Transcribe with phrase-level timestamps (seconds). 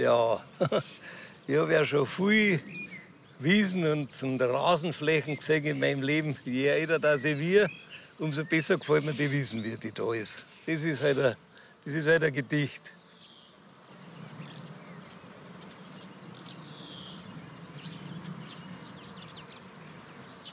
[0.00, 0.40] Ja,
[1.46, 2.58] ich habe ja schon viel
[3.38, 6.34] Wiesen und, und Rasenflächen gesehen in meinem Leben.
[6.46, 7.68] Je älter das ich wir,
[8.18, 10.46] umso besser gefällt mir die Wiesen, wie die da ist.
[10.64, 11.36] Das ist halt ein,
[11.84, 12.94] das ist halt ein Gedicht.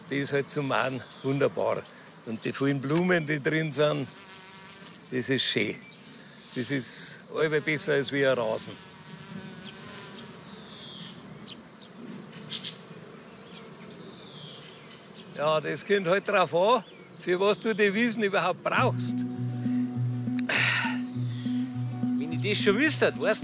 [0.10, 1.84] Die ist halt zum Mann wunderbar.
[2.26, 4.10] Und die vielen Blumen, die drin sind,
[5.10, 5.76] das ist schön.
[6.54, 8.97] Das ist allweil besser als wie ein Rasen.
[15.38, 16.84] Ja, das kommt halt drauf an,
[17.20, 19.16] für was du die Wiesen überhaupt brauchst.
[22.18, 23.44] Wenn ich das schon wüsste, weißt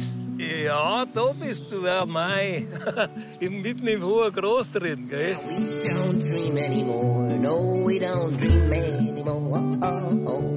[0.65, 2.65] Ja, da bist du, ja, mei.
[3.39, 5.37] Mitten im hohen Gras drin, gell?
[5.45, 7.37] We don't dream anymore.
[7.37, 9.61] No, we don't dream anymore.
[9.81, 10.55] Oh, oh.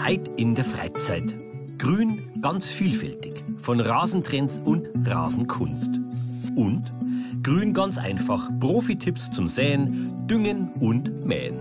[0.00, 1.36] Heid in der Freizeit.
[1.78, 3.42] Grün ganz vielfältig.
[3.58, 5.98] Von Rasentrends und Rasenkunst.
[6.54, 6.92] Und
[7.40, 8.48] Grün ganz einfach.
[8.60, 11.56] Profi-Tipps zum Säen, Düngen und Mähen.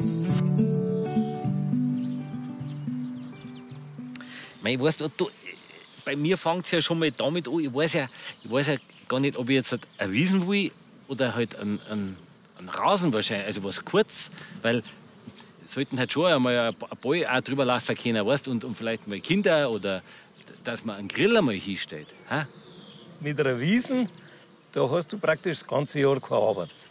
[4.61, 5.29] Mei, weißt du, du,
[6.05, 8.07] bei mir fängt es ja schon mal damit an, ich weiß ja,
[8.43, 8.75] ich weiß ja
[9.07, 10.71] gar nicht, ob ich jetzt halt ein Wiesen will
[11.07, 12.17] oder halt einen, einen,
[12.57, 14.29] einen Rasen wahrscheinlich, also was kurz,
[14.61, 14.83] weil
[15.65, 19.07] es sollten halt schon einmal ein Ball auch drüber laufen können, weißt und, und vielleicht
[19.07, 20.03] mal Kinder oder
[20.63, 22.07] dass man einen Grill einmal hinstellt.
[22.29, 22.45] Ha?
[23.19, 24.09] Mit einer Wiesen,
[24.71, 26.87] da hast du praktisch das ganze Jahr keine Arbeit.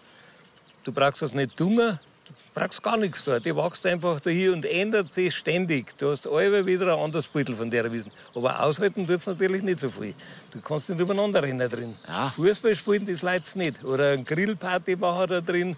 [0.85, 3.39] Du brauchst das nicht düngen, du brauchst gar nichts da.
[3.39, 5.97] Die wächst einfach da hier und ändert sich ständig.
[5.99, 8.13] Du hast alle wieder ein anderes Beutel von der Wiesen.
[8.35, 10.15] Aber aushalten tut es natürlich nicht so viel.
[10.51, 11.95] Du kannst nicht übereinander rennen drin.
[12.07, 12.31] Ja.
[12.31, 13.85] Fußball spielen, das leid's nicht.
[13.85, 15.77] Oder eine Grillparty machen da drin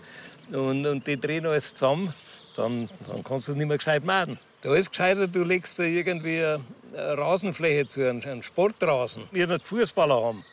[0.52, 2.12] und, und die drehen alles zusammen.
[2.56, 4.38] Dann, dann kannst du es nicht mehr gescheit machen.
[4.60, 6.60] Da ist gescheiter, du legst da irgendwie eine,
[6.94, 9.24] Rasenfläche zu, einen, einen Sportrasen.
[9.32, 10.44] Wir nicht Fußballer haben.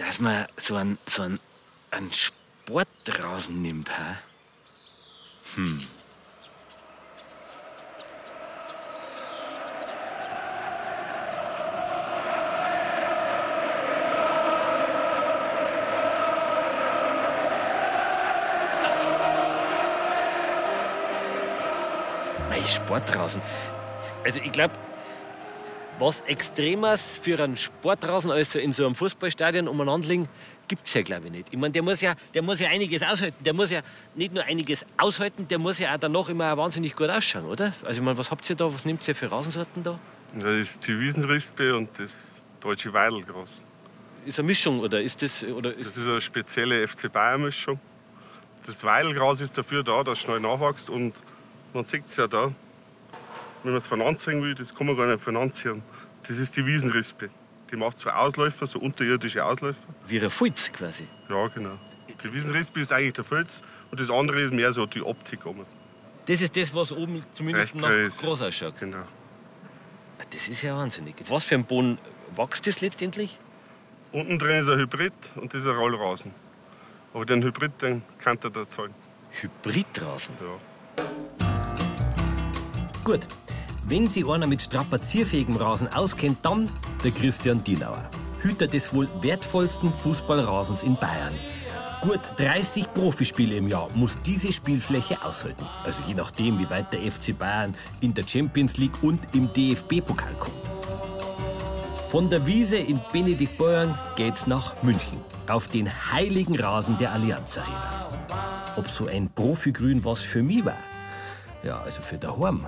[0.00, 1.38] Dass man so einen, so einen,
[1.90, 3.90] einen Sportrasen nimmt.
[3.90, 4.16] Ha?
[22.48, 23.42] Mein Sportrasen.
[24.24, 24.72] Also ich glaube,
[26.00, 30.28] was Extremes für einen Sportrasen als so in so einem Fußballstadion umeinander liegen,
[30.66, 31.48] gibt es ja, glaube ich, nicht.
[31.50, 33.44] Ich meine, der muss, ja, der muss ja einiges aushalten.
[33.44, 33.82] Der muss ja
[34.14, 37.74] nicht nur einiges aushalten, der muss ja auch danach immer auch wahnsinnig gut ausschauen, oder?
[37.82, 39.98] Also ich meine, was habt ihr da, was nehmt ihr für Rasensorten da?
[40.34, 43.62] Das ist die Wiesenrispe und das deutsche Weidelgras.
[44.24, 45.44] Ist eine Mischung oder ist das...
[45.44, 47.78] Oder ist Das ist eine spezielle FC Bayern-Mischung.
[48.66, 51.14] Das Weidelgras ist dafür da, dass es schnell nachwächst und
[51.74, 52.52] man sieht es ja da.
[53.62, 55.82] Wenn man es vernanziehen will, das kann man gar nicht vernanzieren.
[56.26, 57.30] Das ist die Wiesenrispe.
[57.70, 59.86] Die macht so Ausläufer, so unterirdische Ausläufer.
[60.06, 61.06] wie ein Fulz quasi.
[61.28, 61.78] Ja, genau.
[62.22, 65.46] Die Wiesenrispe ist eigentlich der Filz und das andere ist mehr so die Optik.
[65.46, 65.64] oben.
[66.26, 68.18] Das ist das, was oben zumindest Recht nach groß.
[68.18, 68.74] groß ausschaut.
[68.80, 69.04] Genau.
[70.30, 71.14] Das ist ja wahnsinnig.
[71.28, 71.98] Was für ein Boden
[72.36, 73.38] wächst das letztendlich?
[74.12, 76.32] Unten drin ist ein Hybrid und das ist ein Rollrasen.
[77.14, 78.94] Aber den Hybrid, den kann er da zahlen.
[79.40, 80.34] Hybridrasen.
[80.40, 81.04] Ja.
[83.04, 83.20] Gut,
[83.88, 86.68] wenn Sie einer mit strapazierfähigem Rasen auskennt, dann
[87.02, 88.08] der Christian Dienauer.
[88.40, 91.34] Hüter des wohl wertvollsten Fußballrasens in Bayern.
[92.00, 95.66] Gut 30 Profispiele im Jahr muss diese Spielfläche aushalten.
[95.84, 100.34] Also je nachdem, wie weit der FC Bayern in der Champions League und im DFB-Pokal
[100.38, 100.56] kommt.
[102.08, 105.18] Von der Wiese in Benediktbeuern geht's nach München.
[105.46, 108.06] Auf den heiligen Rasen der Allianz Arena.
[108.76, 110.78] Ob so ein Profigrün was für mich war?
[111.62, 112.66] Ja, also für daheim.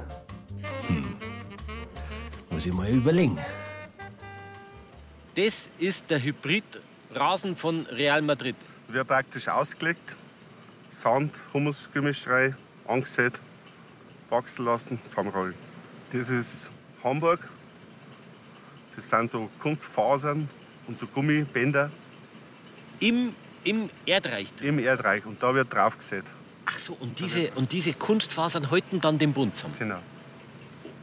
[2.63, 3.37] Muss ich mal überlegen.
[5.35, 8.55] Das ist der Hybridrasen von Real Madrid.
[8.87, 10.15] Wird praktisch ausgelegt.
[10.89, 12.57] Sand, Humusgemisch rein,
[12.87, 13.41] angesät,
[14.29, 15.57] wachsen lassen, zusammenrollen.
[16.13, 16.71] Das ist
[17.03, 17.49] Hamburg.
[18.95, 20.49] Das sind so Kunstfasern
[20.87, 21.91] und so Gummibänder
[23.01, 23.35] Im,
[23.65, 24.55] im Erdreich.
[24.55, 24.69] drin.
[24.69, 25.27] im Erdreich.
[25.27, 26.27] Und da wird drauf gesät.
[26.67, 29.75] Ach so, und diese, und diese Kunstfasern halten dann den Bund zusammen.
[29.77, 29.99] Genau.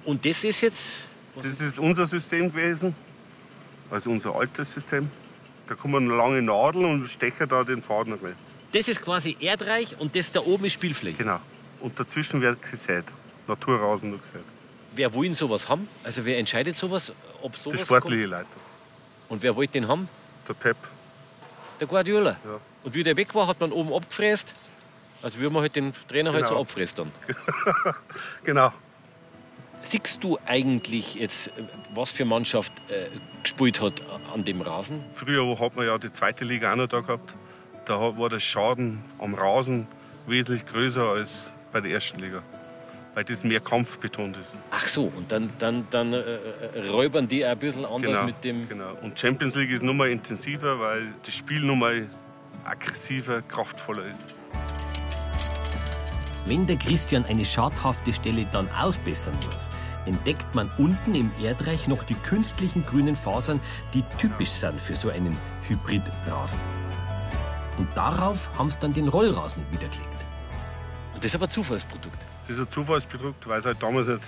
[0.06, 1.09] Und das ist jetzt.
[1.44, 2.96] Das ist unser System gewesen.
[3.92, 5.10] Also unser altes System.
[5.68, 8.36] Da kommen lange Nadeln und stechen da den Faden rein.
[8.72, 11.18] Das ist quasi Erdreich und das da oben ist Spielfläche.
[11.18, 11.40] Genau.
[11.80, 13.06] Und dazwischen wird gesät.
[13.48, 14.42] Naturrasen nur gesät.
[14.96, 15.88] Wer will sowas haben?
[16.04, 17.12] Also wer entscheidet sowas?
[17.42, 18.46] Ob sowas Die sportliche Leiter.
[18.46, 19.30] kommt?
[19.30, 20.08] Und wer wollte den haben?
[20.48, 20.78] Der Pep.
[21.80, 22.32] Der Guardiola.
[22.44, 22.60] Ja.
[22.84, 24.54] Und wie der weg war, hat man oben abgefräst.
[25.22, 26.62] Also wie man halt den Trainer halt so Genau.
[26.62, 27.12] abfräst dann.
[28.44, 28.72] Genau.
[29.82, 31.52] Siehst du eigentlich jetzt, äh,
[31.94, 33.08] was für Mannschaft äh,
[33.42, 34.02] gespielt hat
[34.34, 35.04] an dem Rasen?
[35.14, 37.34] Früher hat man ja die zweite Liga auch noch da gehabt.
[37.86, 39.88] Da war der Schaden am Rasen
[40.28, 42.44] wesentlich größer als bei der ersten Liga.
[43.16, 44.60] Weil das mehr kampfbetont ist.
[44.70, 48.26] Ach so, und dann, dann, dann äh, äh, räubern die auch ein bisschen anders Genau,
[48.26, 48.70] mit dem.
[48.70, 48.94] genau.
[49.02, 52.08] Und Champions League ist nochmal intensiver, weil das Spiel nochmal
[52.66, 54.36] aggressiver, kraftvoller ist.
[56.50, 59.70] Wenn der Christian eine schadhafte Stelle dann ausbessern muss,
[60.08, 63.62] entdeckt man unten im Erdreich noch die künstlichen grünen Fasern,
[63.94, 65.38] die typisch sind für so einen
[65.68, 66.60] Hybridrasen.
[67.78, 70.26] Und darauf haben sie dann den Rollrasen wiedergelegt.
[71.14, 72.18] Und das ist aber ein Zufallsprodukt.
[72.48, 74.22] Das ist ein Zufallsprodukt, weil es halt damals nicht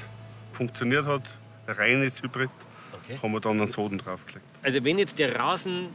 [0.52, 1.24] funktioniert hat.
[1.66, 2.52] Ein reines Hybrid.
[3.02, 3.18] Okay.
[3.20, 4.46] Haben wir dann einen Soden draufgelegt.
[4.62, 5.88] Also wenn jetzt der Rasen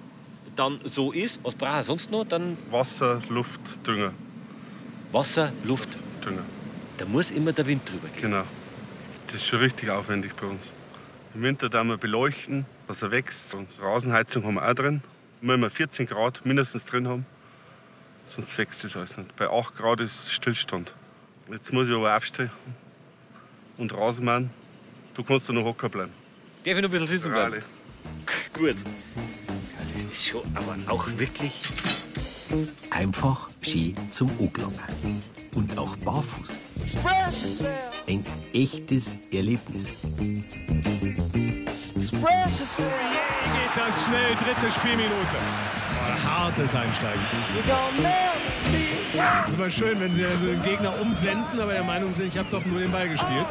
[0.56, 2.24] dann so ist, was braucht er sonst noch?
[2.24, 4.12] Dann Wasser, Luft, Dünger.
[5.12, 5.88] Wasser, Luft.
[6.26, 6.44] Dünger.
[6.98, 8.22] Da muss immer der Wind drüber gehen.
[8.22, 8.44] Genau.
[9.26, 10.72] Das ist schon richtig aufwendig bei uns.
[11.34, 13.54] Im Winter da wir beleuchten, dass er wächst.
[13.54, 15.02] Und Rasenheizung haben wir auch drin.
[15.40, 17.26] Wenn wir 14 Grad mindestens drin haben,
[18.28, 19.36] sonst wächst das alles nicht.
[19.36, 20.92] Bei 8 Grad ist Stillstand.
[21.50, 22.50] Jetzt muss ich aber aufstehen
[23.76, 24.50] und Rasen machen.
[25.14, 26.12] Du kannst da noch hocker bleiben.
[26.64, 27.52] Darf ich noch ein bisschen sitzen bleiben?
[27.52, 27.62] Rally.
[28.52, 28.76] Gut.
[29.78, 31.60] Das ist schon aber auch wirklich.
[32.90, 35.22] Einfach schön zum Angelangen.
[35.56, 36.50] Und auch barfuß.
[38.06, 39.86] Ein echtes Erlebnis.
[39.86, 40.26] Geht
[43.74, 45.36] das schnell, dritte Spielminute.
[45.88, 47.22] Voll hartes Einsteigen.
[49.14, 52.36] Es ist immer schön, wenn sie also den Gegner umsenzen, aber der Meinung sind, ich
[52.36, 53.46] habe doch nur den Ball gespielt.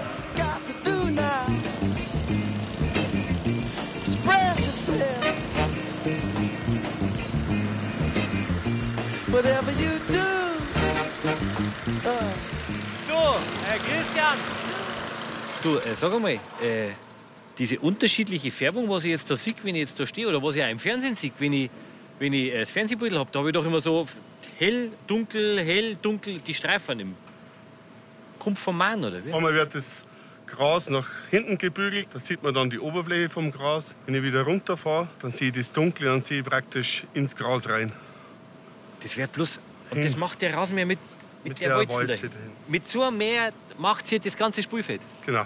[9.27, 10.34] Whatever you do.
[13.75, 14.37] Herr Christian!
[15.61, 16.91] Du, äh, sag einmal, äh,
[17.57, 20.55] diese unterschiedliche Färbung, was ich jetzt da sehe, wenn ich jetzt da stehe, oder was
[20.55, 21.69] ich auch im Fernsehen sehe, wenn ich,
[22.17, 24.07] wenn ich äh, das Fernsehbild habe, da habe ich doch immer so
[24.57, 27.15] hell, dunkel, hell, dunkel, die Streifen im.
[28.39, 29.33] Kommt vom Mann, oder wie?
[29.33, 30.05] Einmal wird das
[30.47, 33.93] Gras nach hinten gebügelt, da sieht man dann die Oberfläche vom Gras.
[34.05, 37.67] Wenn ich wieder runterfahre, dann sehe ich das Dunkle, dann sehe ich praktisch ins Gras
[37.67, 37.91] rein.
[39.03, 39.59] Das wäre bloß.
[39.91, 40.99] Und das macht der Rasenmäher mit,
[41.49, 42.29] mit, der, der Walze dahin.
[42.29, 42.51] dahin.
[42.67, 45.01] Mit so einem Meer macht sie das ganze Spielfeld.
[45.25, 45.45] Genau,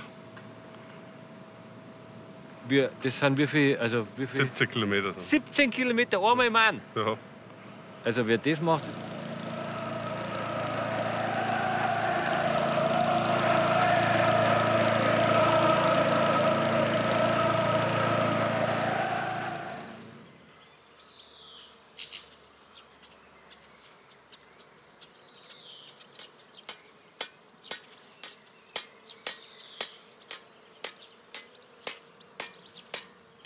[2.67, 4.45] Wir, das sind wie viel, also wie viel?
[4.45, 5.11] 17 Kilometer.
[5.11, 5.19] Dann.
[5.19, 6.81] 17 Kilometer einmal im Mann.
[6.95, 7.17] Ja.
[8.03, 8.83] Also wer das macht.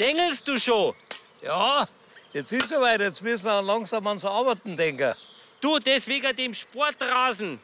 [0.04, 0.94] Dengelst du schon?
[1.42, 1.88] Ja,
[2.34, 3.00] jetzt ist soweit.
[3.00, 5.14] Jetzt müssen wir langsam ans Arbeiten denken.
[5.62, 7.60] Du, das wegen dem Sportrasen.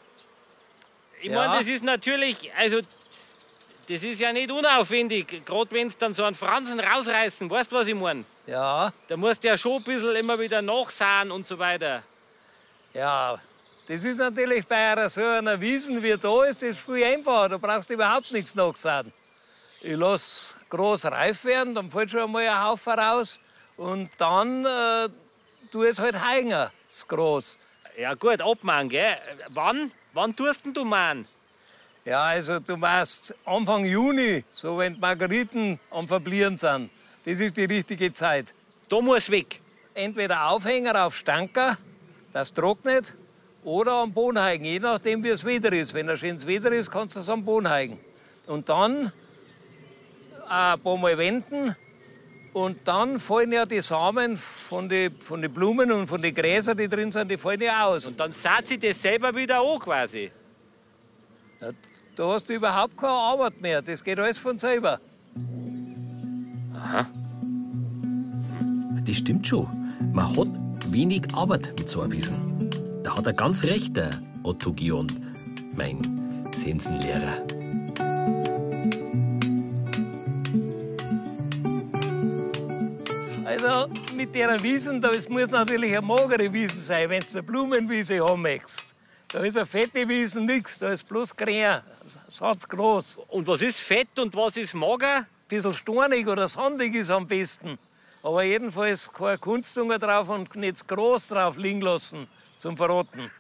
[1.22, 1.36] Ich Ja.
[1.36, 2.80] meine, das ist natürlich, also,
[3.90, 5.46] das ist ja nicht unaufwendig.
[5.46, 8.24] Gerade wenn es dann so einen Fransen rausreißen, weißt du, was ich meine?
[8.48, 12.04] Ja, Da musst du ja schon ein bisschen immer wieder nachsahen und so weiter.
[12.94, 13.38] ja.
[13.88, 17.50] Das ist natürlich bei einer so einer Wiesen wie da ist das viel einfacher.
[17.50, 19.12] Da brauchst du überhaupt nichts nachsagen.
[19.82, 23.40] Ich lasse groß reif werden, dann fällt schon einmal ein Haufen raus.
[23.78, 25.10] Und dann äh,
[25.72, 27.58] tu es halt hängen, das Gras.
[27.98, 29.18] Ja gut, abmachen, gell?
[29.50, 29.92] Wann?
[30.14, 31.28] Wann tust du machen?
[32.06, 36.90] Ja, also du machst Anfang Juni, so wenn die Margeriten am Verblieren sind.
[37.26, 38.54] Das ist die richtige Zeit.
[38.88, 39.60] Da muss weg.
[39.94, 41.78] Entweder Aufhänger auf Stanker,
[42.32, 43.14] das trocknet,
[43.64, 45.94] oder am Boden heigen, je nachdem wie es Wetter ist.
[45.94, 48.00] Wenn ein schönes Wetter ist, kannst du es am Boden heigen.
[48.48, 49.12] Und dann
[50.50, 51.76] ein paar Mal wenden
[52.54, 56.78] und dann fallen ja die Samen von den von die Blumen und von den Gräsern,
[56.78, 58.08] die drin sind, die fallen ja aus.
[58.08, 60.32] Und dann saht sie das selber wieder an quasi.
[61.62, 61.70] Ja,
[62.16, 63.82] da hast du überhaupt keine Arbeit mehr.
[63.82, 65.00] Das geht alles von selber.
[69.06, 69.68] Das stimmt schon.
[70.14, 70.48] Man hat
[70.92, 72.70] wenig Arbeit mit so einer Wiesen.
[73.04, 75.08] Da hat er ganz recht, der Otto Gion,
[75.76, 77.59] mein Sensenlehrer.
[83.50, 88.24] Also mit der Wiesen, das muss natürlich eine magere Wiesen sein, wenn du eine Blumenwiese
[88.24, 88.94] haben möchtest.
[89.28, 91.80] Da ist eine fette Wiesen nichts, da ist bloß grün,
[92.28, 93.18] Satz groß.
[93.30, 95.16] Und was ist fett und was ist mager?
[95.16, 97.80] Ein bisschen stornig oder sandig ist am besten.
[98.22, 103.32] Aber jedenfalls keine Kunstdünger drauf und nicht groß drauf liegen lassen zum Verrotten.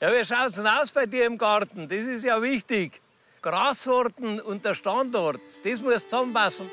[0.00, 1.88] Ja, wie schaut's denn aus bei dir im Garten?
[1.88, 3.00] Das ist ja wichtig.
[3.40, 6.68] Grassorten und der Standort, das muss zusammenpassen.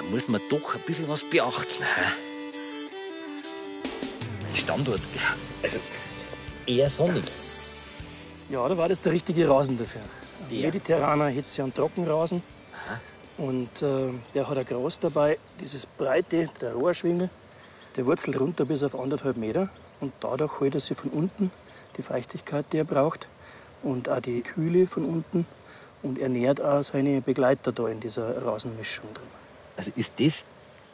[0.00, 1.84] Da muss man doch ein bisschen was beachten.
[1.84, 2.12] hä?
[4.54, 5.76] Standort, ja, also
[6.66, 7.24] eher sonnig.
[8.48, 10.00] Ja, da war das der richtige Rasen dafür.
[10.50, 12.42] Ein mediterraner Hitze- und Trockenrasen.
[13.36, 17.28] Und äh, der hat ein Gras dabei, dieses breite, der Rohrschwingel,
[17.96, 19.68] der wurzelt runter bis auf anderthalb Meter.
[20.00, 21.50] Und dadurch holt er sich von unten
[21.98, 23.28] die Feuchtigkeit, die er braucht.
[23.82, 25.46] Und auch die Kühle von unten.
[26.02, 29.39] Und ernährt auch seine Begleiter da in dieser Rasenmischung drin.
[29.80, 30.34] Also ist das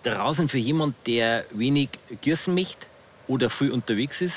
[0.05, 1.88] der Rasen für jemand, der wenig
[2.21, 2.87] gießen möchte
[3.26, 4.37] oder viel unterwegs ist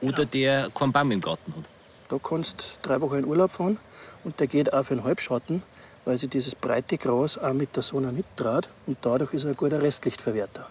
[0.00, 1.64] oder der keinen Baum im Garten hat?
[2.08, 3.78] Da kannst du drei Wochen in Urlaub fahren
[4.22, 5.64] und der geht auch für den Halbschatten,
[6.04, 9.56] weil sich dieses breite Gras auch mit der Sonne mittraut und dadurch ist er ein
[9.56, 10.68] guter Restlichtverwerter.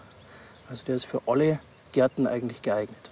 [0.70, 1.60] Also der ist für alle
[1.92, 3.10] Gärten eigentlich geeignet.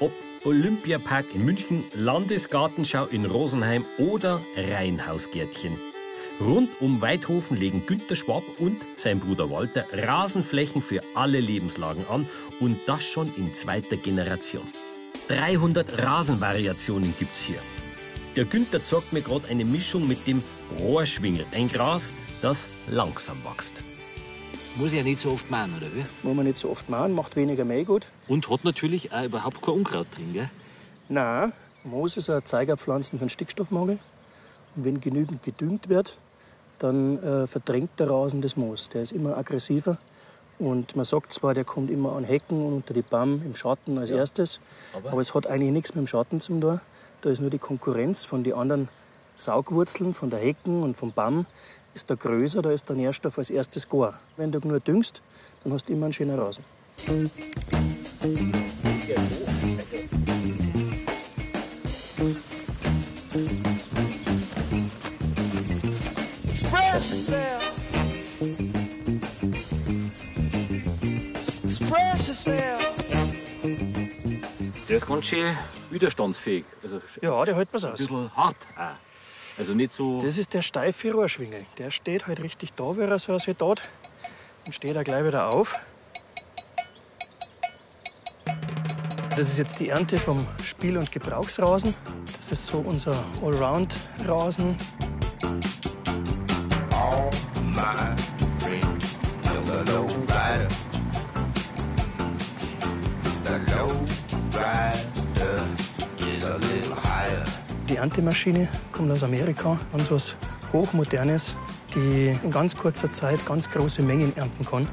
[0.00, 0.10] Ob
[0.44, 5.93] Olympiapark in München, Landesgartenschau in Rosenheim oder Reihenhausgärtchen.
[6.40, 12.26] Rund um Weidhofen legen Günter Schwab und sein Bruder Walter Rasenflächen für alle Lebenslagen an
[12.58, 14.66] und das schon in zweiter Generation.
[15.28, 17.60] 300 Rasenvariationen gibt's hier.
[18.34, 20.42] Der Günther zeigt mir gerade eine Mischung mit dem
[20.80, 22.10] Rohrschwingel, ein Gras,
[22.42, 23.74] das langsam wächst.
[24.74, 26.02] Muss ja nicht so oft machen, oder wie?
[26.24, 28.08] Muss man nicht so oft machen, macht weniger Mähgut.
[28.26, 30.50] Und hat natürlich auch überhaupt kein Unkraut drin, gell?
[31.08, 31.52] Nein,
[31.84, 34.00] Moos ist eine Zeigerpflanzen für den Stickstoffmangel.
[34.74, 36.16] Und wenn genügend gedüngt wird,
[36.78, 38.88] dann äh, verdrängt der Rasen das Moos.
[38.88, 39.98] Der ist immer aggressiver.
[40.58, 43.98] Und man sagt zwar, der kommt immer an Hecken und unter die Baum im Schatten
[43.98, 44.60] als erstes,
[44.92, 45.18] aber?
[45.18, 46.80] es hat eigentlich nichts mit dem Schatten zu tun.
[47.22, 48.88] Da ist nur die Konkurrenz von den anderen
[49.34, 51.46] Saugwurzeln, von der Hecken und vom Baum,
[51.94, 54.18] ist da größer, da ist der Nährstoff als erstes gar.
[54.36, 55.22] Wenn du nur düngst,
[55.62, 56.64] dann hast du immer einen schönen Rasen.
[58.24, 59.53] Express
[71.88, 72.94] Express yourself.
[74.88, 75.56] Der ist ganz schön
[75.90, 76.64] widerstandsfähig.
[76.82, 77.98] Also Ja, der hält was ein aus.
[77.98, 79.58] bisschen hart auch.
[79.58, 80.20] Also nicht so.
[80.20, 81.66] Das ist der steife Rohrschwingel.
[81.78, 83.82] Der steht halt richtig da, wie er so aussieht dort.
[84.66, 85.78] Und steht er gleich wieder auf.
[89.36, 91.94] Das ist jetzt die Ernte vom Spiel- und Gebrauchsrasen.
[92.36, 94.76] Das ist so unser Allround-Rasen.
[107.88, 110.36] Die Erntemaschine kommt aus Amerika, ganz was
[110.72, 111.56] Hochmodernes,
[111.94, 114.88] die in ganz kurzer Zeit ganz große Mengen ernten kann.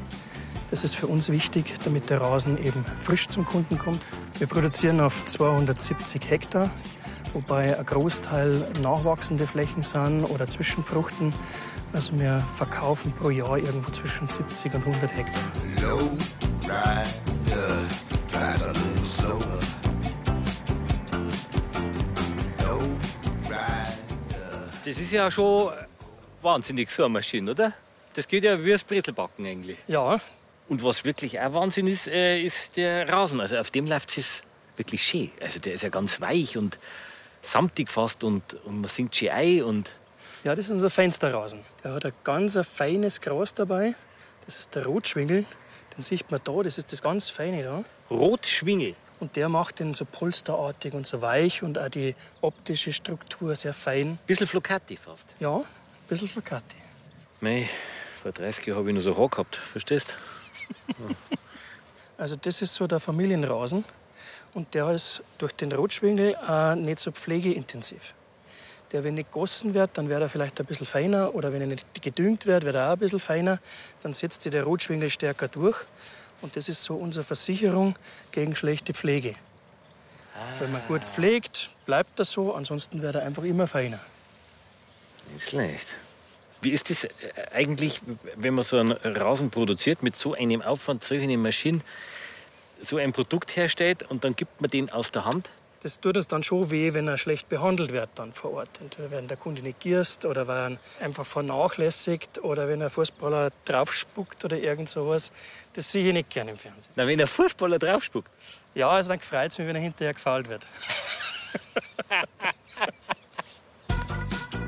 [0.69, 4.05] Das ist für uns wichtig, damit der Rasen eben frisch zum Kunden kommt.
[4.39, 6.69] Wir produzieren auf 270 Hektar,
[7.33, 11.33] wobei ein Großteil nachwachsende Flächen sind oder Zwischenfruchten.
[11.93, 15.41] Also wir verkaufen pro Jahr irgendwo zwischen 70 und 100 Hektar.
[24.91, 25.71] Das ist ja schon
[26.41, 27.71] wahnsinnig so eine Maschine, oder?
[28.13, 29.77] Das geht ja wie das Brezelbacken eigentlich.
[29.87, 30.19] Ja,
[30.67, 33.39] Und was wirklich auch Wahnsinn ist, äh, ist der Rasen.
[33.39, 34.41] Also auf dem läuft es
[34.75, 35.31] wirklich schön.
[35.39, 36.77] Also der ist ja ganz weich und
[37.41, 39.93] samtig fast und, und man singt schön ein und
[40.43, 41.63] Ja, das ist unser Fensterrasen.
[41.85, 43.95] Der hat ein ganz ein feines Gras dabei.
[44.43, 45.45] Das ist der Rotschwingel.
[45.95, 47.83] Den sieht man da, das ist das ganz Feine da.
[48.09, 48.95] Rotschwingel.
[49.21, 53.73] Und der macht den so polsterartig und so weich und auch die optische Struktur sehr
[53.73, 54.17] fein.
[54.25, 55.35] Bisschen Flocati fast.
[55.37, 55.63] Ja, ein
[56.09, 56.77] bisschen Flocati.
[57.39, 57.69] Mei,
[58.23, 60.15] vor 30 Jahren habe ich noch so Haar gehabt, verstehst?
[62.17, 63.83] Also das ist so der Familienrasen.
[64.53, 68.13] Und der ist durch den Rotschwingel auch nicht so pflegeintensiv.
[68.91, 71.33] Der, wenn nicht gegossen wird, dann wird er vielleicht ein bisschen feiner.
[71.33, 73.57] Oder wenn er nicht gedüngt wird, wird er auch ein bisschen feiner.
[74.03, 75.77] Dann setzt sich der Rotschwingel stärker durch.
[76.41, 77.95] Und das ist so unsere Versicherung
[78.31, 79.35] gegen schlechte Pflege.
[80.59, 82.53] Wenn man gut pflegt, bleibt das so.
[82.53, 83.99] Ansonsten wird er einfach immer feiner.
[85.33, 85.87] Nicht schlecht.
[86.61, 87.09] Wie ist das äh,
[87.53, 88.01] eigentlich,
[88.35, 91.81] wenn man so einen Rasen produziert mit so einem Aufwand, solch eine Maschine,
[92.83, 95.49] so ein Produkt herstellt und dann gibt man den aus der Hand?
[95.83, 98.79] Das tut uns dann schon weh, wenn er schlecht behandelt wird dann vor Ort.
[98.81, 103.49] Entweder wenn der Kunde nicht gierst oder wenn er einfach vernachlässigt oder wenn ein Fußballer
[103.65, 105.31] draufspuckt oder irgend sowas.
[105.73, 106.93] Das sehe ich nicht gerne im Fernsehen.
[106.95, 108.29] Na, wenn ein Fußballer draufspuckt.
[108.75, 110.67] Ja, also dann freut es mich, wenn er hinterher gefault wird.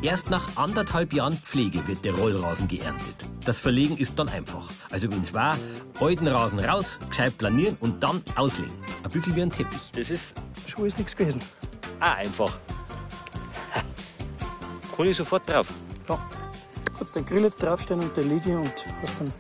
[0.02, 3.16] Erst nach anderthalb Jahren Pflege wird der Rollrasen geerntet.
[3.46, 4.70] Das Verlegen ist dann einfach.
[4.92, 5.58] Also wenn's war,
[6.02, 8.74] alten Rasen raus, gescheit planieren und dann auslegen.
[9.04, 9.92] Ein bisschen wie ein Teppich.
[9.94, 10.34] Das ist
[10.74, 11.42] schon alles nichts gewesen.
[12.00, 12.58] Ah, einfach.
[14.96, 15.68] Kann ich sofort drauf.
[16.08, 16.30] Ja.
[16.98, 19.34] Kannst den Grill jetzt draufstellen und der Liege und hast dann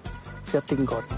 [0.44, 1.13] fertigen Garten.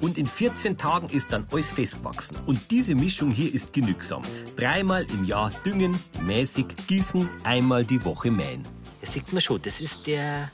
[0.00, 2.36] Und in 14 Tagen ist dann alles festgewachsen.
[2.46, 4.22] Und diese Mischung hier ist genügsam.
[4.56, 8.66] Dreimal im Jahr düngen, mäßig gießen, einmal die Woche mähen.
[9.02, 9.60] Das sieht man schon.
[9.62, 10.50] Das ist der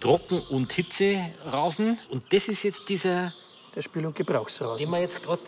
[0.00, 1.98] Trocken- und Hitzerasen.
[2.10, 3.32] Und das ist jetzt dieser,
[3.74, 4.78] Der Spiel- und Gebrauchsrasen.
[4.78, 5.42] den wir jetzt gerade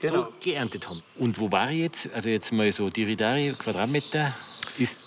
[0.00, 0.24] Genau.
[0.24, 1.02] so geerntet haben.
[1.18, 2.08] Und wo war ich jetzt?
[2.12, 4.34] Also jetzt mal so die Ridari Quadratmeter
[4.78, 4.98] ist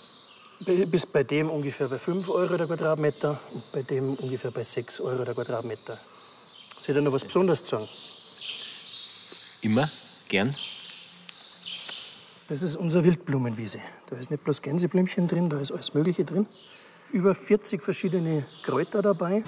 [0.60, 4.62] Bi- Bis bei dem ungefähr bei 5 Euro der Quadratmeter und bei dem ungefähr bei
[4.62, 5.98] 6 Euro der Quadratmeter.
[6.78, 7.88] Ich dir noch was Besonderes sagen?
[9.62, 9.90] immer
[10.28, 10.54] gern.
[12.48, 13.80] Das ist unsere Wildblumenwiese.
[14.08, 16.46] Da ist nicht bloß Gänseblümchen drin, da ist alles Mögliche drin.
[17.12, 19.44] Über 40 verschiedene Kräuter dabei.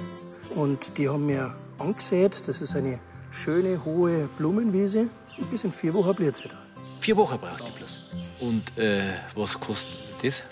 [0.55, 2.47] Und die haben wir angesät.
[2.47, 3.01] Das ist eine
[3.33, 5.09] schöne, hohe Blumenwiese.
[5.43, 6.55] Und bis in vier Wochen blüht wieder.
[7.01, 7.99] Vier Wochen braucht die bloß.
[8.39, 9.91] Und äh, was kostet
[10.23, 10.45] das?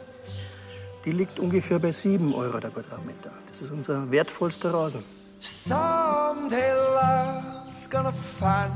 [1.04, 3.30] Die liegt ungefähr bei 7 Euro der Quadratmeter.
[3.46, 5.04] Das ist unser wertvollster Rasen.
[5.40, 8.74] Someday love's gonna find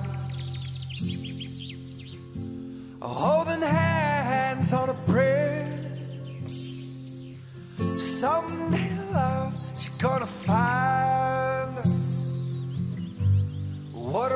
[3.03, 5.67] holding hands on a prayer.
[7.99, 11.91] Someday love, she's gonna find us.
[13.93, 14.31] What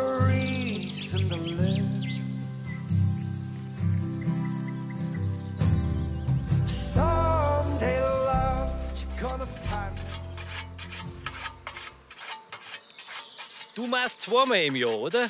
[13.78, 15.28] Du machst zweimal im Jahr, oder?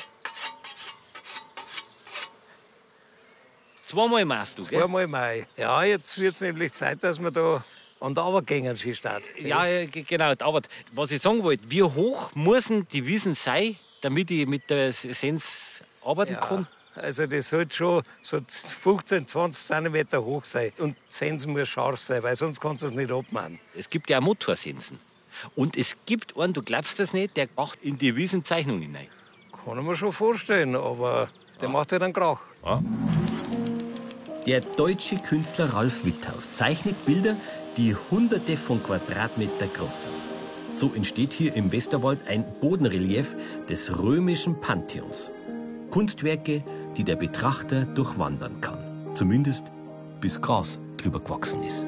[3.87, 4.81] Zweimal machst du, gell?
[4.81, 5.47] Zweimal Mai.
[5.59, 7.63] Ja, jetzt wird es nämlich Zeit, dass wir da
[8.01, 9.23] an der Arbeit gehen, Stadt.
[9.37, 10.33] Ja, ja, ge- genau.
[10.39, 10.63] Aber
[10.93, 15.83] was ich sagen wollte, wie hoch müssen die Wiesen sein, damit ich mit der Sens
[16.03, 16.67] arbeiten kann?
[16.95, 20.73] Also das sollte schon so 15, 20 Zentimeter hoch sein.
[20.79, 23.61] Und die Sense muss scharf sein, weil sonst kannst du es nicht abmachen.
[23.77, 24.99] Es gibt ja auch Motorsensen.
[25.57, 29.07] Und es gibt einen, du glaubst das nicht, der macht in die Wiesenzeichnung hinein.
[29.65, 31.29] Kann ich mir schon vorstellen, aber
[31.61, 32.41] der macht halt einen Krach.
[34.47, 37.37] Der deutsche Künstler Ralf Witthaus zeichnet Bilder,
[37.77, 40.15] die hunderte von Quadratmeter groß sind.
[40.79, 43.35] So entsteht hier im Westerwald ein Bodenrelief
[43.69, 45.31] des römischen Pantheons.
[45.91, 46.63] Kunstwerke,
[46.97, 48.79] die der Betrachter durchwandern kann.
[49.15, 49.65] Zumindest
[50.21, 51.87] bis Gras drüber gewachsen ist.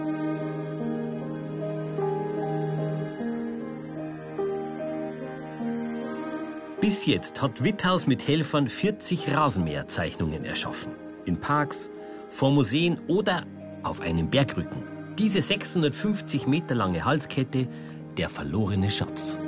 [6.90, 10.92] Bis jetzt hat Witthaus mit Helfern 40 Rasenmäherzeichnungen erschaffen.
[11.24, 11.88] In Parks,
[12.28, 13.46] vor Museen oder
[13.84, 14.82] auf einem Bergrücken.
[15.16, 17.68] Diese 650 Meter lange Halskette,
[18.16, 19.38] der verlorene Schatz.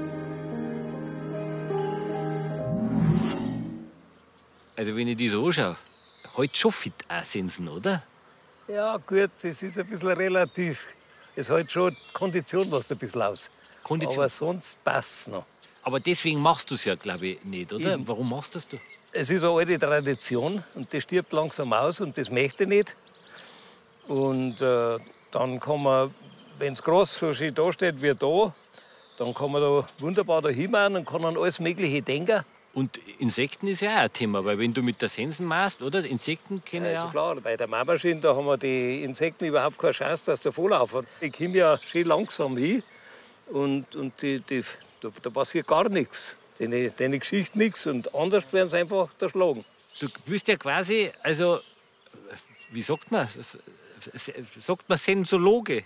[4.77, 5.77] Also wenn ich die so anschaue,
[6.37, 8.05] heute schon fit Sensen, oder?
[8.69, 10.87] Ja, gut, das ist ein bisschen relativ.
[11.35, 13.51] Es hält schon die Kondition was ein bisschen aus.
[13.83, 14.19] Kondition.
[14.21, 15.45] Aber sonst passt es noch.
[15.83, 17.95] Aber deswegen machst du es ja, glaube ich, nicht, oder?
[17.95, 18.07] Eben.
[18.07, 18.79] Warum machst das du?
[19.13, 22.97] Es ist eine alte Tradition und die stirbt langsam aus und das möchte ich nicht.
[24.09, 24.99] Und äh,
[25.31, 26.15] dann kann man,
[26.59, 28.55] wenn es groß so schön dasteht wie da,
[29.19, 32.43] dann kann man da wunderbar da hinmachen und kann an alles Mögliche denken.
[32.75, 36.05] Und Insekten ist ja auch ein Thema, weil wenn du mit der Sensen machst, oder?
[36.05, 37.11] Insekten kennen Also ja.
[37.11, 41.07] klar, bei der Mähmaschine da haben wir die Insekten überhaupt keine Chance, dass der vorlaufen.
[41.21, 42.83] Ich komme ja schön langsam hin
[43.51, 44.65] und, und die, die,
[45.03, 46.37] da, da passiert gar nichts.
[46.59, 49.65] Deine, deine Geschichte nichts und anders werden sie einfach erschlagen.
[50.01, 51.61] Du bist ja quasi, also,
[52.71, 53.29] wie sagt man?
[54.61, 55.85] Sagt man Sensologe?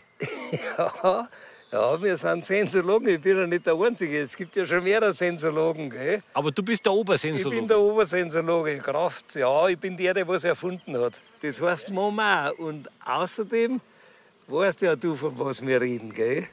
[0.78, 1.28] Ja,
[1.72, 3.08] ja, wir sind Sensologen.
[3.08, 4.20] Ich bin ja nicht der Einzige.
[4.20, 5.90] Es gibt ja schon mehrere Sensologen.
[5.90, 6.22] Gell?
[6.32, 7.56] Aber du bist der Ich Obersensologe.
[7.56, 8.78] bin der Obersensologe.
[8.78, 11.20] Kraft, ja, ich bin der, der was erfunden hat.
[11.42, 12.50] Das heißt Mama.
[12.50, 13.80] Und außerdem
[14.46, 16.12] weißt ja du, von was wir reden.
[16.14, 16.46] Gell?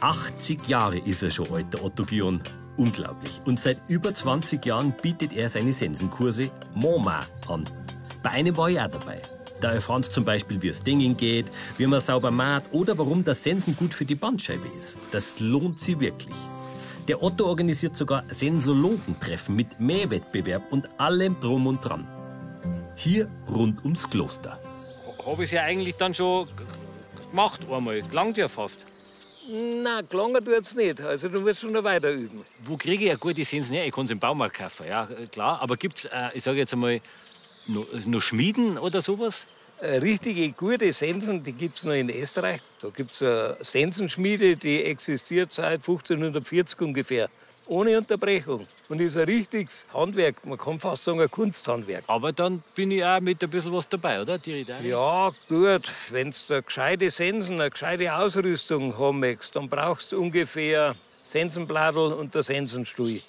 [0.00, 2.42] 80 Jahre ist er schon alt, der Otto Gion.
[2.76, 3.40] Unglaublich.
[3.46, 7.64] Und seit über 20 Jahren bietet er seine Sensenkurse MoMA an.
[8.22, 9.22] Bei einem war ich auch dabei.
[9.60, 11.46] Da erfahren Sie zum Beispiel, wie es Dingen geht,
[11.78, 14.96] wie man sauber maht oder warum das Sensen gut für die Bandscheibe ist.
[15.12, 16.34] Das lohnt sich wirklich.
[17.08, 22.06] Der Otto organisiert sogar Sensologentreffen mit Mähwettbewerb und allem drum und dran.
[22.96, 24.58] Hier rund ums Kloster.
[25.24, 26.48] Habe ich ja eigentlich dann schon
[27.30, 28.02] gemacht einmal.
[28.12, 28.85] Langt ja fast.
[29.48, 31.00] Nein, gelangen tut's nicht.
[31.00, 32.44] Also du musst schon noch weiter üben.
[32.64, 33.86] Wo kriege ich ja gute Sensen her?
[33.86, 35.60] Ich kann es im Baumarkt kaufen, ja, äh, klar.
[35.60, 37.00] Aber gibt es, äh, ich sage jetzt einmal,
[37.66, 39.44] noch, noch Schmieden oder sowas?
[39.80, 42.60] Äh, Richtige gute Sensen, die gibt es noch in Österreich.
[42.80, 47.28] Da gibt es eine Sensenschmiede, die existiert seit 1540 ungefähr.
[47.66, 48.66] ohne Unterbrechung.
[48.88, 52.04] Und ist ein richtiges Handwerk, man kann fast sagen ein Kunsthandwerk.
[52.06, 54.38] Aber dann bin ich auch mit ein bisschen was dabei, oder?
[54.38, 54.88] Die Ridari?
[54.88, 60.20] Ja, gut, wenn du eine gescheite Sensen, eine gescheite Ausrüstung haben möchtest, dann brauchst du
[60.22, 60.94] ungefähr
[61.24, 63.20] Sensenbladel und der Sensenstuhl.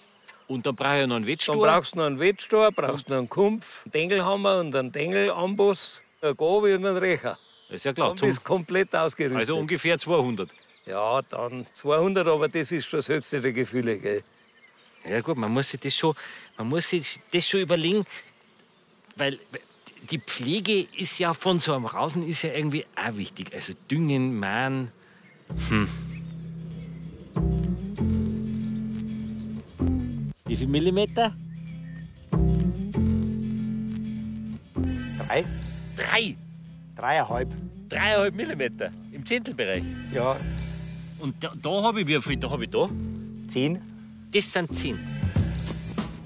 [0.48, 1.56] Und dann brauche ich noch einen Dann Wettstor.
[1.58, 6.36] brauchst du noch einen Wettstor, brauchst noch einen Kumpf, einen Dengelhammer und einen Dengelamboss, eine
[6.36, 7.38] Gabel und einen Recher.
[7.70, 8.10] ist ja klar.
[8.16, 9.40] Dann bist komplett ausgerüstet.
[9.40, 10.50] also ungefähr 200.
[10.86, 13.98] ja, dann 200, aber das ist schon das höchste der Gefühle.
[13.98, 14.24] Gell?
[15.10, 16.14] Ja gut, man muss sich das schon,
[16.58, 18.06] man muss sich das schon überlegen,
[19.16, 19.40] weil
[20.12, 23.54] die Pflege ist ja von so einem Rasen ist ja irgendwie auch wichtig.
[23.54, 24.92] Also Düngen, Mähen.
[25.70, 25.88] Hm.
[30.46, 31.34] Wie viel Millimeter?
[35.28, 35.46] Drei?
[35.98, 36.36] Drei.
[36.96, 37.50] Dreieinhalb.
[37.90, 39.84] Dreieinhalb Millimeter im Zehntelbereich.
[40.14, 40.38] Ja,
[41.20, 42.38] Und da, da habe ich wie viel?
[42.38, 42.90] Da habe ich da.
[43.50, 43.82] zehn.
[44.32, 45.00] Das sind zehn.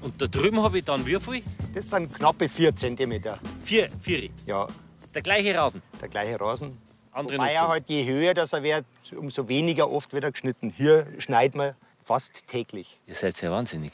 [0.02, 1.42] Und da drüben habe ich dann wie viel?
[1.74, 3.38] Das sind knappe vier Zentimeter.
[3.64, 4.28] Vier, vier.
[4.46, 4.68] Ja,
[5.14, 5.82] Der gleiche Rasen.
[6.00, 6.76] der gleiche Rasen.
[7.12, 8.86] Andere Wobei er halt, je höher das er wird,
[9.16, 10.72] umso weniger oft wird er geschnitten.
[10.76, 12.96] Hier schneiden wir fast täglich.
[13.06, 13.92] Ihr seid ja wahnsinnig.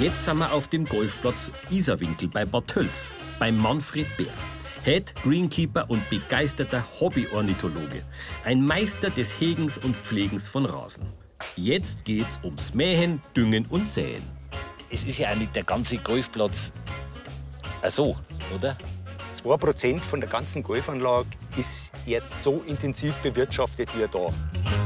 [0.00, 4.26] Jetzt sind wir auf dem Golfplatz Isarwinkel bei Bad Tölz, bei Manfred Bär.
[4.86, 8.04] Head Greenkeeper und begeisterter Hobbyornithologe.
[8.44, 11.08] Ein Meister des Hegens und Pflegens von Rasen.
[11.56, 14.22] Jetzt geht's ums Mähen, Düngen und Säen.
[14.88, 16.70] Es ist ja auch nicht der ganze Golfplatz
[17.82, 18.16] äh, so,
[18.54, 18.76] oder?
[19.42, 24.85] 2% von der ganzen Golfanlage ist jetzt so intensiv bewirtschaftet wie da.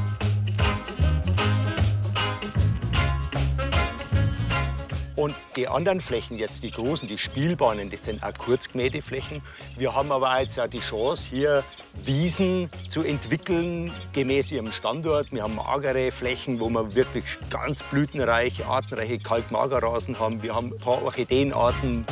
[5.20, 9.42] Und die anderen Flächen, jetzt die großen, die Spielbahnen, das sind auch kurzgemähte Flächen.
[9.76, 11.62] Wir haben aber jetzt auch die Chance, hier
[12.06, 15.30] Wiesen zu entwickeln, gemäß ihrem Standort.
[15.30, 20.42] Wir haben magere Flächen, wo wir wirklich ganz blütenreiche, artenreiche Kalkmagerrasen haben.
[20.42, 22.06] Wir haben ein paar Orchideenarten.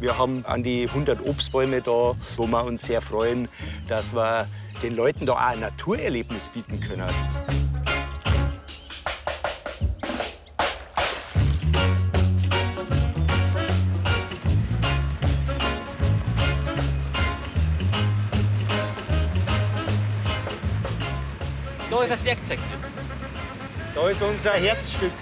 [0.00, 3.48] Wir haben an die 100 Obstbäume da, wo wir uns sehr freuen,
[3.86, 4.48] dass wir
[4.82, 7.59] den Leuten da auch ein Naturerlebnis bieten können.
[22.30, 22.58] Da ist das Werkzeug.
[23.92, 25.12] Da ist unser Herzstück.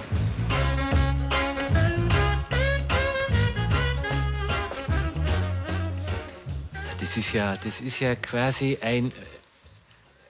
[7.01, 9.11] Das ist ja, das ist ja quasi ein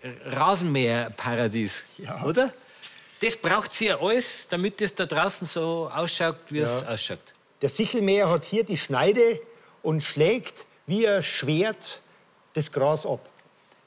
[0.03, 1.85] äh, Rasenmäherparadies,
[2.25, 2.53] oder?
[3.21, 7.19] Das braucht sie ja alles, damit es da draußen so ausschaut, wie es ausschaut.
[7.61, 9.41] Der Sichelmäher hat hier die Schneide
[9.83, 12.01] und schlägt wie ein Schwert
[12.55, 13.29] das Gras ab.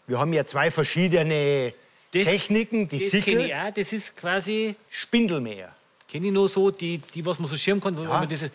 [0.07, 1.73] Wir haben ja zwei verschiedene
[2.11, 2.87] Das- Techniken.
[2.87, 3.71] Die Das kenne Sichel, ich auch.
[3.73, 5.73] Das ist quasi, Spindelmäher.
[6.09, 8.51] kenne ich nur so, die, die was man so schirmen kann, wo man dieses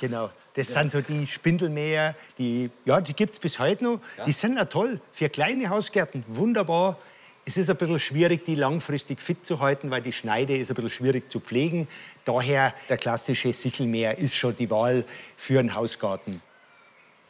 [0.00, 0.30] Genau.
[0.54, 4.00] Das sind so die Spindelmäher, die, ja, die gibt es bis heute noch.
[4.24, 5.00] Die sind auch toll.
[5.12, 6.98] Für kleine Hausgärten wunderbar.
[7.44, 10.74] Es ist ein bisschen schwierig, die langfristig fit zu halten, weil die Schneide ist ein
[10.74, 11.86] bisschen schwierig zu pflegen.
[12.24, 15.04] Daher der klassische Sichelmäher ist schon die Wahl
[15.36, 16.40] für einen Hausgarten.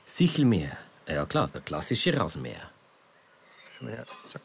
[0.06, 0.76] Sichelmäher.
[1.08, 2.70] Ja klar, der klassische Rasenmäher.
[3.80, 4.42] Ja, zack.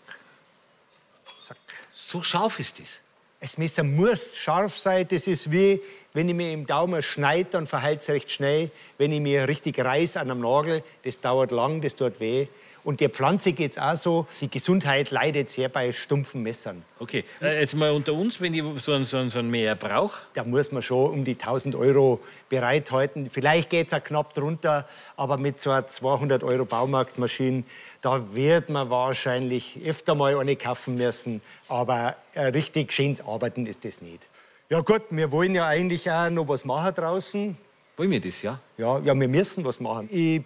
[1.42, 1.58] Zack.
[1.94, 3.00] so scharf ist das.
[3.40, 5.08] Das Messer muss scharf sein.
[5.08, 5.82] Das ist wie,
[6.14, 8.70] wenn ich mir im Daumen schneide, dann verheilt es recht schnell.
[8.98, 12.48] Wenn ich mir richtig reiß an einem Nagel, das dauert lang, das tut weh.
[12.84, 14.28] Und der Pflanze geht es auch so.
[14.42, 16.84] Die Gesundheit leidet sehr bei stumpfen Messern.
[17.00, 19.76] Okay, äh, jetzt mal unter uns, wenn ich so einen, so einen, so einen Mäher
[19.76, 20.24] brauche.
[20.34, 22.20] Da muss man schon um die 1000 Euro
[22.50, 23.30] bereithalten.
[23.30, 27.64] Vielleicht geht es auch knapp drunter, aber mit so einer 200 Euro Baumarktmaschine,
[28.02, 31.42] da wird man wahrscheinlich öfter mal eine kaufen müssen.
[31.68, 34.28] Aber äh, richtig schönes Arbeiten ist das nicht.
[34.72, 37.58] Ja gut, wir wollen ja eigentlich auch noch was machen draußen.
[37.98, 38.58] Wollen wir das, ja?
[38.78, 40.08] Ja, ja, wir müssen was machen.
[40.10, 40.44] Ich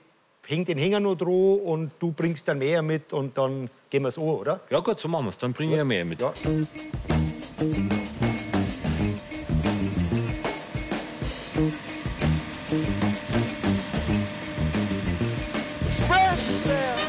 [0.48, 4.08] häng den Hänger noch dran und du bringst dann mehr mit und dann gehen wir
[4.08, 4.62] es an, oder?
[4.72, 5.38] Ja gut, so machen wir es.
[5.38, 6.22] Dann bringe ich ja mehr mit.
[6.22, 6.34] Ja.
[15.88, 17.08] Express yourself.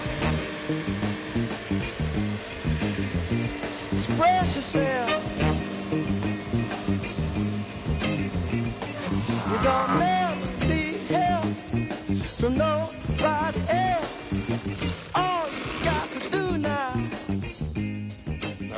[3.95, 5.36] Express yourself.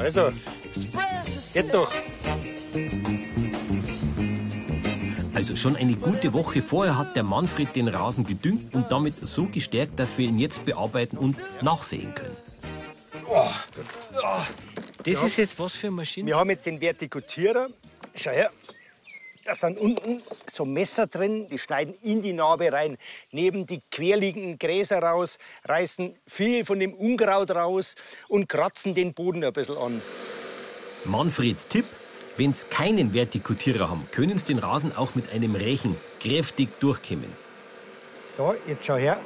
[0.09, 0.33] Also,
[1.53, 1.93] geht doch.
[5.35, 9.49] Also schon eine gute Woche vorher hat der Manfred den Rasen gedüngt und damit so
[9.49, 12.37] gestärkt, dass wir ihn jetzt bearbeiten und nachsehen können.
[15.05, 16.27] Das ist jetzt was für eine Maschine?
[16.27, 17.69] Wir haben jetzt den Vertikutierer.
[18.15, 18.51] Schau her.
[19.49, 22.99] Da sind unten so Messer drin, die schneiden in die Narbe rein,
[23.33, 27.95] nehmen die querliegenden Gräser raus, reißen viel von dem Unkraut raus
[28.29, 30.03] und kratzen den Boden ein bisschen an.
[31.07, 31.87] Manfreds Tipp,
[32.37, 37.33] wenn Sie keinen Vertikutierer haben, können Sie den Rasen auch mit einem Rechen kräftig durchkämmen.
[38.37, 39.19] Da, jetzt schau her.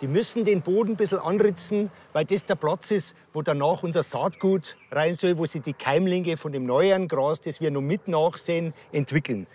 [0.00, 4.04] Die müssen den Boden ein bisschen anritzen, weil das der Platz ist, wo danach unser
[4.04, 8.06] Saatgut rein soll, wo sich die Keimlinge von dem neuen Gras, das wir noch mit
[8.06, 9.48] nachsehen, entwickeln.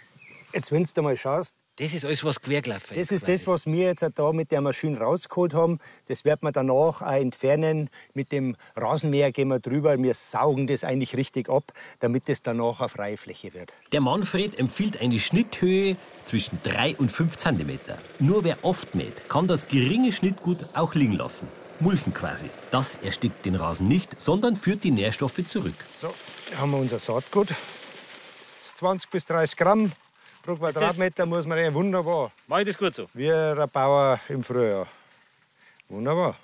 [0.54, 3.88] Jetzt, wenn du mal schaust, Das ist alles, was quergelaufen das ist das, was wir
[3.88, 5.80] jetzt da mit der Maschine rausgeholt haben.
[6.08, 7.90] Das wird man danach auch entfernen.
[8.14, 9.98] Mit dem Rasenmäher gehen wir drüber.
[9.98, 11.64] Wir saugen das eigentlich richtig ab,
[12.00, 13.74] damit das danach eine freie Fläche wird.
[13.92, 17.80] Der Manfred empfiehlt eine Schnitthöhe zwischen 3 und 5 cm.
[18.20, 21.48] Nur wer oft mäht, kann das geringe Schnittgut auch liegen lassen.
[21.80, 22.52] Mulchen quasi.
[22.70, 25.74] Das erstickt den Rasen nicht, sondern führt die Nährstoffe zurück.
[25.88, 26.14] So,
[26.50, 27.48] hier haben wir unser Saatgut.
[28.76, 29.92] 20 bis 30 Gramm
[30.44, 31.74] pro Quadratmeter muss man rein.
[31.74, 32.32] Wunderbar.
[32.48, 33.08] Mach ich das gut so?
[33.14, 34.88] Wie ein Bauer im Frühjahr.
[35.90, 36.36] Wunderbar.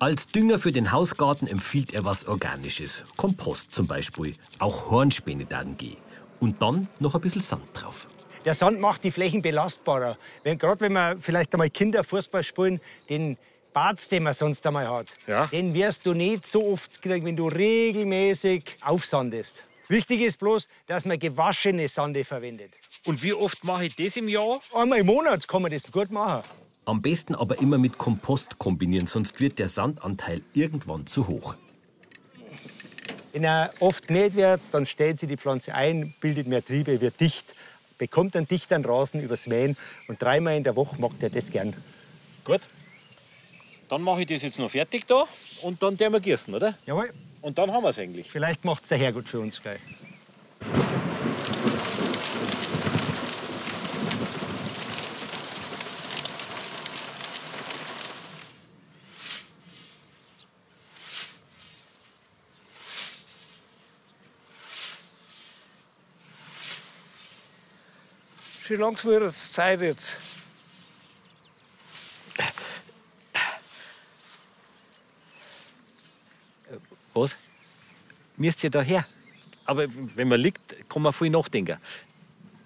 [0.00, 3.04] Als Dünger für den Hausgarten empfiehlt er was Organisches.
[3.16, 4.34] Kompost zum Beispiel.
[4.58, 5.96] Auch Hornspäne dann gehen.
[6.40, 8.06] Und dann noch ein bisschen Sand drauf.
[8.44, 10.16] Der Sand macht die Flächen belastbarer.
[10.44, 13.36] Wenn, Gerade wenn man vielleicht einmal Kinder Fußball spielen, den
[13.72, 15.46] Bart, den man sonst einmal hat, Ja.
[15.48, 19.64] den wirst du nicht so oft kriegen, wenn du regelmäßig aufsandest.
[19.88, 22.72] Wichtig ist bloß, dass man gewaschene Sande verwendet.
[23.08, 24.60] Und wie oft mache ich das im Jahr?
[24.74, 26.44] Einmal im Monat kann man das gut machen.
[26.84, 31.54] Am besten aber immer mit Kompost kombinieren, sonst wird der Sandanteil irgendwann zu hoch.
[33.32, 37.18] Wenn er oft gemäht wird, dann stellt sich die Pflanze ein, bildet mehr Triebe, wird
[37.18, 37.54] dicht,
[37.96, 39.78] bekommt einen dichteren Rasen übers Mähen.
[40.06, 41.74] Und dreimal in der Woche macht er das gern.
[42.44, 42.60] Gut.
[43.88, 45.24] Dann mache ich das jetzt noch fertig da
[45.62, 46.76] und dann der wir gießen, oder?
[46.84, 47.10] Jawohl.
[47.40, 48.30] Und dann haben wir es eigentlich.
[48.30, 49.80] Vielleicht macht es der Herrgott für uns gleich.
[68.68, 70.18] Wie lange wird es Zeit jetzt?
[77.14, 77.34] Was?
[78.36, 79.06] Müsst ihr da her?
[79.64, 81.78] Aber wenn man liegt, kann man viel nachdenken.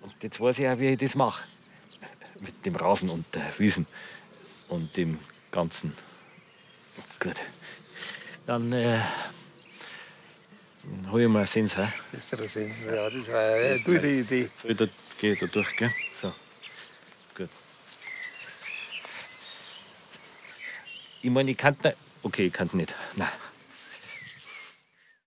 [0.00, 1.44] Und jetzt weiß ich auch, wie ich das mache.
[2.40, 3.86] Mit dem Rasen und der Wiesen
[4.68, 5.20] und dem
[5.52, 5.94] Ganzen.
[7.20, 7.36] Gut.
[8.46, 9.00] Dann äh,
[11.12, 11.76] hol ich mal einen Sens.
[11.76, 11.86] He?
[12.10, 12.86] Das ist der Sens.
[12.86, 14.50] Ja, das war eine gute Idee.
[15.22, 15.92] Gehe da durch, gell?
[16.20, 16.32] So.
[17.36, 17.48] Gut.
[21.22, 21.96] Ich meine, ich kann nicht.
[22.24, 22.92] Okay, ich kann nicht.
[23.14, 23.28] Nein.